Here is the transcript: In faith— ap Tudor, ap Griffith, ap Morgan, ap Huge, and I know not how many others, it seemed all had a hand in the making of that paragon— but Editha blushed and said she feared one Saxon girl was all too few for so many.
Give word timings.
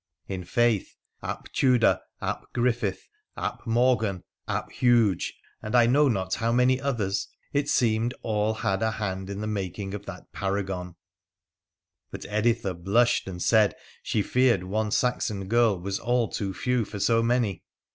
In 0.27 0.43
faith— 0.45 0.95
ap 1.31 1.51
Tudor, 1.53 1.99
ap 2.23 2.51
Griffith, 2.53 3.07
ap 3.37 3.67
Morgan, 3.67 4.23
ap 4.47 4.71
Huge, 4.71 5.35
and 5.61 5.75
I 5.75 5.85
know 5.85 6.07
not 6.07 6.33
how 6.33 6.51
many 6.51 6.81
others, 6.81 7.27
it 7.53 7.69
seemed 7.69 8.15
all 8.23 8.55
had 8.55 8.81
a 8.81 8.93
hand 8.93 9.29
in 9.29 9.41
the 9.41 9.45
making 9.45 9.93
of 9.93 10.07
that 10.07 10.33
paragon— 10.33 10.95
but 12.11 12.25
Editha 12.25 12.73
blushed 12.73 13.27
and 13.27 13.39
said 13.39 13.75
she 14.01 14.23
feared 14.23 14.63
one 14.63 14.89
Saxon 14.89 15.47
girl 15.47 15.79
was 15.79 15.99
all 15.99 16.27
too 16.29 16.51
few 16.51 16.83
for 16.83 16.99
so 16.99 17.21
many. 17.21 17.61